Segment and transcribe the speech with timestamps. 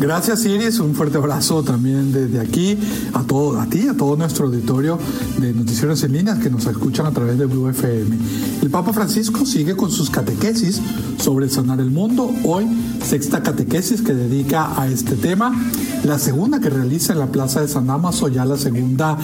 [0.00, 2.78] Gracias Iris, un fuerte abrazo también desde aquí
[3.12, 4.98] a todo, a ti, a todo nuestro auditorio
[5.36, 8.16] de Noticieros en Línea que nos escuchan a través de Blue FM.
[8.62, 10.80] El Papa Francisco sigue con sus catequesis
[11.18, 12.32] sobre sanar el mundo.
[12.44, 12.66] Hoy,
[13.04, 15.54] sexta catequesis que dedica a este tema.
[16.02, 19.18] La segunda que realiza en la Plaza de San Damaso, ya la segunda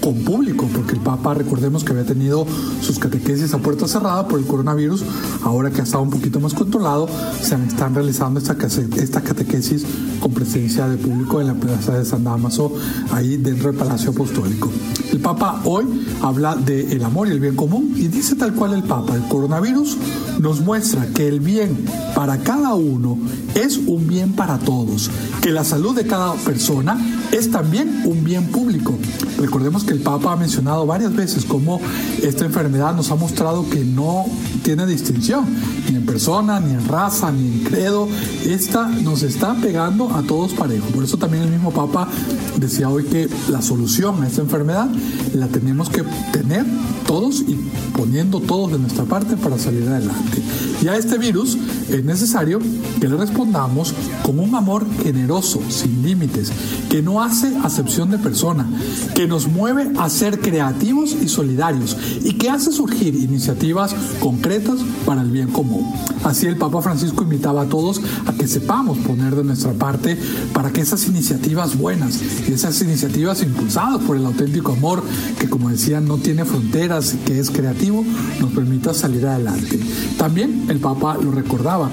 [0.00, 2.46] con público, porque el Papa, recordemos que había tenido
[2.80, 5.04] sus catequesis a puerta cerrada por el coronavirus.
[5.42, 7.08] Ahora que ha estado un poquito más controlado,
[7.42, 8.56] se están realizando esta,
[8.96, 9.84] esta catequesis
[10.20, 12.72] con presencia de público en la plaza de San Damaso,
[13.10, 14.70] ahí dentro del Palacio Apostólico.
[15.12, 15.84] El Papa hoy
[16.22, 19.96] habla del amor y el bien común y dice tal cual el Papa, el coronavirus
[20.40, 23.18] nos muestra que el bien para cada uno
[23.54, 26.98] es un bien para todos, que la salud de cada persona
[27.34, 28.94] es también un bien público.
[29.38, 31.80] Recordemos que el Papa ha mencionado varias veces cómo
[32.22, 34.24] esta enfermedad nos ha mostrado que no
[34.62, 35.44] tiene distinción,
[35.90, 38.08] ni en persona, ni en raza, ni en credo.
[38.46, 40.86] Esta nos está pegando a todos parejo.
[40.88, 42.08] Por eso también el mismo Papa
[42.56, 44.88] decía hoy que la solución a esta enfermedad
[45.34, 46.64] la tenemos que tener
[47.04, 47.58] todos y
[47.96, 50.40] poniendo todos de nuestra parte para salir adelante.
[50.82, 52.60] Y a este virus es necesario
[53.00, 56.52] que le respondamos con un amor generoso, sin límites,
[56.88, 58.66] que no hace acepción de persona,
[59.14, 65.22] que nos mueve a ser creativos y solidarios y que hace surgir iniciativas concretas para
[65.22, 65.90] el bien común.
[66.22, 70.18] Así el Papa Francisco invitaba a todos a que sepamos poner de nuestra parte
[70.52, 75.02] para que esas iniciativas buenas y esas iniciativas impulsadas por el auténtico amor,
[75.38, 78.04] que como decía no tiene fronteras, que es creativo,
[78.40, 79.80] nos permita salir adelante.
[80.18, 81.90] También el Papa lo recordaba,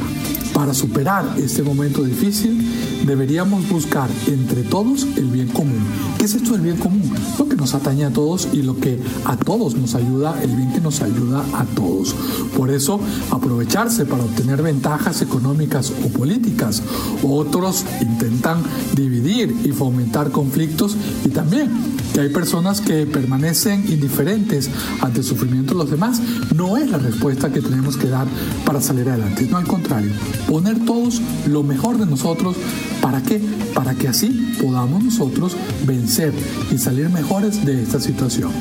[0.54, 5.80] para superar este momento difícil deberíamos buscar entre todos el bien común.
[6.18, 7.02] ¿Qué es esto del bien común?
[7.38, 10.72] Lo que nos atañe a todos y lo que a todos nos ayuda, el bien
[10.72, 12.16] que nos ayuda a todos.
[12.56, 13.00] Por eso,
[13.32, 16.82] aprovecharse para obtener ventajas económicas o políticas.
[17.24, 18.64] Otros intentan
[18.96, 20.96] dividir y fomentar conflictos
[21.26, 21.70] y también
[22.14, 24.70] que hay personas que permanecen indiferentes
[25.02, 26.22] ante el sufrimiento de los demás,
[26.56, 28.28] no es la respuesta que tenemos que dar
[28.66, 29.48] para salir adelante.
[29.50, 30.12] No, al contrario,
[30.48, 32.56] poner todos lo mejor de nosotros.
[33.02, 33.42] ¿Para qué?
[33.74, 36.34] Para que así podamos nosotros vencer
[36.72, 38.52] y salir mejores de esta situación.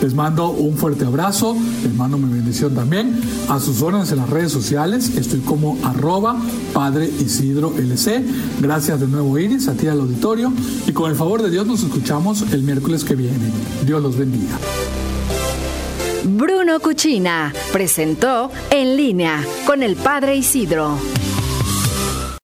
[0.00, 3.20] Les mando un fuerte abrazo, les mando mi bendición también.
[3.48, 6.36] A sus órdenes en las redes sociales, estoy como arroba
[6.72, 8.22] Padre Isidro LC.
[8.60, 10.52] Gracias de nuevo Iris, a ti al auditorio
[10.86, 13.50] y con el favor de Dios nos escuchamos el miércoles que viene.
[13.84, 14.56] Dios los bendiga.
[16.24, 20.96] Bruno Cuchina presentó En línea con el Padre Isidro.